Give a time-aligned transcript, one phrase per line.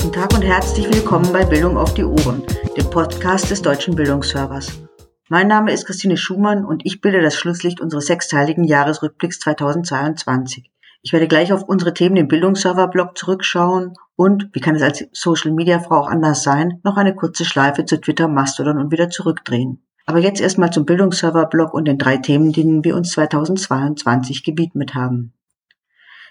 [0.00, 2.44] Guten Tag und herzlich willkommen bei Bildung auf die Ohren,
[2.76, 4.80] dem Podcast des Deutschen Bildungsservers.
[5.28, 10.70] Mein Name ist Christine Schumann und ich bilde das Schlusslicht unseres sechsteiligen Jahresrückblicks 2022.
[11.02, 15.96] Ich werde gleich auf unsere Themen im Bildungsserver-Blog zurückschauen und, wie kann es als Social-Media-Frau
[15.96, 19.82] auch anders sein, noch eine kurze Schleife zu Twitter, Mastodon und wieder zurückdrehen.
[20.06, 25.32] Aber jetzt erstmal zum Bildungsserver-Blog und den drei Themen, denen wir uns 2022 gewidmet haben.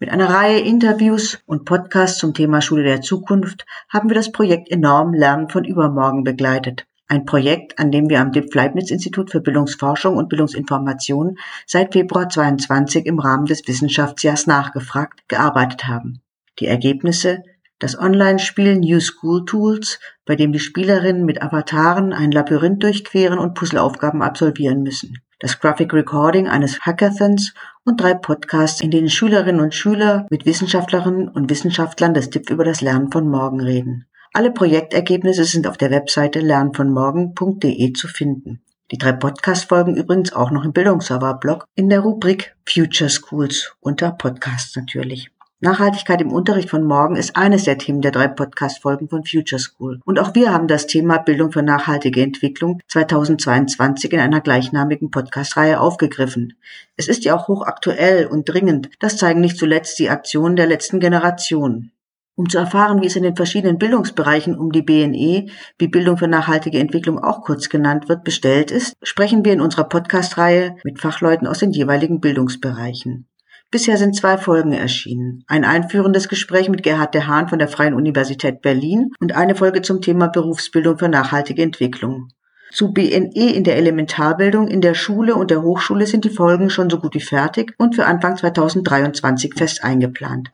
[0.00, 4.70] Mit einer Reihe Interviews und Podcasts zum Thema Schule der Zukunft haben wir das Projekt
[4.70, 6.86] Enorm Lernen von Übermorgen begleitet.
[7.08, 13.18] Ein Projekt, an dem wir am DIP-Leibniz-Institut für Bildungsforschung und Bildungsinformation seit Februar 22 im
[13.18, 16.20] Rahmen des Wissenschaftsjahrs nachgefragt gearbeitet haben.
[16.60, 17.42] Die Ergebnisse
[17.78, 23.54] das Online-Spiel New School Tools, bei dem die Spielerinnen mit Avataren ein Labyrinth durchqueren und
[23.54, 27.54] Puzzleaufgaben absolvieren müssen das Graphic Recording eines Hackathons
[27.84, 32.64] und drei Podcasts, in denen Schülerinnen und Schüler mit Wissenschaftlerinnen und Wissenschaftlern des DIP über
[32.64, 34.06] das Lernen von morgen reden.
[34.32, 38.62] Alle Projektergebnisse sind auf der Webseite lernvonmorgen.de zu finden.
[38.90, 44.74] Die drei Podcast-Folgen übrigens auch noch im Bildungsserver-Blog in der Rubrik Future Schools unter Podcasts
[44.76, 45.30] natürlich.
[45.60, 49.98] Nachhaltigkeit im Unterricht von morgen ist eines der Themen der drei Podcast-Folgen von Future School.
[50.04, 55.80] Und auch wir haben das Thema Bildung für nachhaltige Entwicklung 2022 in einer gleichnamigen Podcast-Reihe
[55.80, 56.54] aufgegriffen.
[56.96, 58.90] Es ist ja auch hochaktuell und dringend.
[59.00, 61.90] Das zeigen nicht zuletzt die Aktionen der letzten Generation.
[62.36, 66.28] Um zu erfahren, wie es in den verschiedenen Bildungsbereichen um die BNE, wie Bildung für
[66.28, 71.48] nachhaltige Entwicklung auch kurz genannt wird, bestellt ist, sprechen wir in unserer Podcast-Reihe mit Fachleuten
[71.48, 73.26] aus den jeweiligen Bildungsbereichen.
[73.70, 75.44] Bisher sind zwei Folgen erschienen.
[75.46, 79.82] Ein einführendes Gespräch mit Gerhard de Hahn von der Freien Universität Berlin und eine Folge
[79.82, 82.28] zum Thema Berufsbildung für nachhaltige Entwicklung.
[82.72, 86.88] Zu BNE in der Elementarbildung, in der Schule und der Hochschule sind die Folgen schon
[86.88, 90.50] so gut wie fertig und für Anfang 2023 fest eingeplant.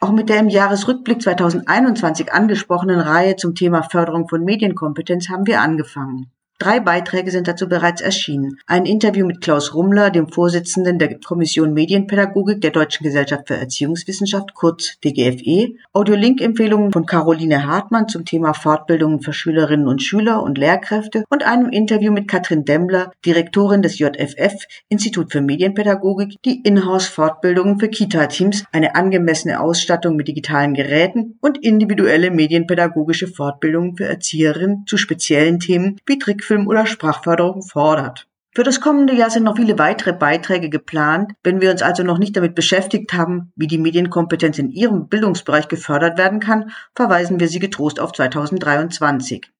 [0.00, 5.60] Auch mit der im Jahresrückblick 2021 angesprochenen Reihe zum Thema Förderung von Medienkompetenz haben wir
[5.60, 6.30] angefangen.
[6.58, 8.58] Drei Beiträge sind dazu bereits erschienen.
[8.66, 14.54] Ein Interview mit Klaus Rummler, dem Vorsitzenden der Kommission Medienpädagogik der Deutschen Gesellschaft für Erziehungswissenschaft,
[14.54, 21.24] kurz DGFE, Audiolink-Empfehlungen von Caroline Hartmann zum Thema Fortbildungen für Schülerinnen und Schüler und Lehrkräfte
[21.28, 24.54] und einem Interview mit Katrin Dembler, Direktorin des JFF,
[24.88, 32.30] Institut für Medienpädagogik, die Inhouse-Fortbildungen für Kita-Teams, eine angemessene Ausstattung mit digitalen Geräten und individuelle
[32.30, 38.28] medienpädagogische Fortbildungen für Erzieherinnen zu speziellen Themen wie Trick Trickfilm oder Sprachförderung fordert.
[38.54, 41.32] Für das kommende Jahr sind noch viele weitere Beiträge geplant.
[41.42, 45.68] Wenn wir uns also noch nicht damit beschäftigt haben, wie die Medienkompetenz in Ihrem Bildungsbereich
[45.68, 49.50] gefördert werden kann, verweisen wir Sie getrost auf 2023.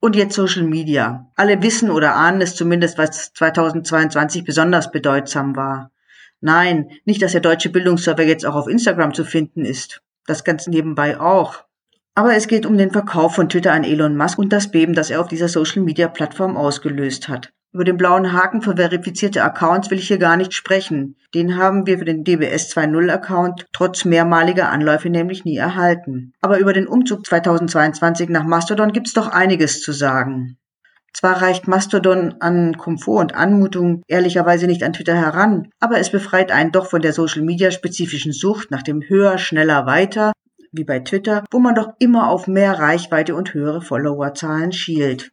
[0.00, 1.30] Und jetzt Social Media.
[1.36, 5.90] Alle wissen oder ahnen es zumindest, was 2022 besonders bedeutsam war.
[6.40, 10.02] Nein, nicht, dass der deutsche Bildungsserver jetzt auch auf Instagram zu finden ist.
[10.26, 11.65] Das ganz nebenbei auch.
[12.18, 15.10] Aber es geht um den Verkauf von Twitter an Elon Musk und das Beben, das
[15.10, 17.52] er auf dieser Social-Media-Plattform ausgelöst hat.
[17.74, 21.16] Über den blauen Haken für verifizierte Accounts will ich hier gar nicht sprechen.
[21.34, 26.32] Den haben wir für den DBS 2.0 Account trotz mehrmaliger Anläufe nämlich nie erhalten.
[26.40, 30.56] Aber über den Umzug 2022 nach Mastodon gibt's doch einiges zu sagen.
[31.12, 36.50] Zwar reicht Mastodon an Komfort und Anmutung ehrlicherweise nicht an Twitter heran, aber es befreit
[36.50, 40.32] einen doch von der Social-Media-spezifischen Sucht nach dem höher, schneller, weiter
[40.76, 45.32] wie bei Twitter, wo man doch immer auf mehr Reichweite und höhere Followerzahlen schielt.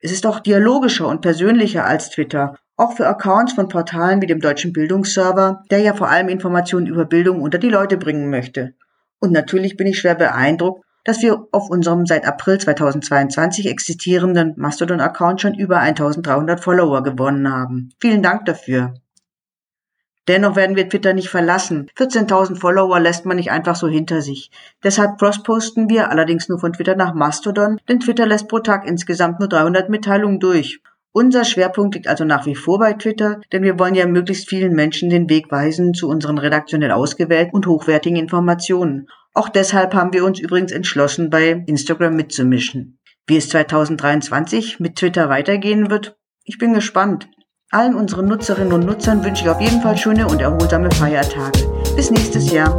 [0.00, 4.40] Es ist auch dialogischer und persönlicher als Twitter, auch für Accounts von Portalen wie dem
[4.40, 8.74] Deutschen Bildungsserver, der ja vor allem Informationen über Bildung unter die Leute bringen möchte.
[9.20, 15.40] Und natürlich bin ich schwer beeindruckt, dass wir auf unserem seit April 2022 existierenden Mastodon-Account
[15.40, 17.90] schon über 1300 Follower gewonnen haben.
[18.00, 18.94] Vielen Dank dafür.
[20.30, 21.90] Dennoch werden wir Twitter nicht verlassen.
[21.98, 24.52] 14.000 Follower lässt man nicht einfach so hinter sich.
[24.80, 29.40] Deshalb crossposten wir allerdings nur von Twitter nach Mastodon, denn Twitter lässt pro Tag insgesamt
[29.40, 30.78] nur 300 Mitteilungen durch.
[31.10, 34.76] Unser Schwerpunkt liegt also nach wie vor bei Twitter, denn wir wollen ja möglichst vielen
[34.76, 39.08] Menschen den Weg weisen zu unseren redaktionell ausgewählten und hochwertigen Informationen.
[39.34, 43.00] Auch deshalb haben wir uns übrigens entschlossen, bei Instagram mitzumischen.
[43.26, 47.28] Wie es 2023 mit Twitter weitergehen wird, ich bin gespannt.
[47.72, 51.68] Allen unseren Nutzerinnen und Nutzern wünsche ich auf jeden Fall schöne und erholsame Feiertage.
[51.94, 52.76] Bis nächstes Jahr.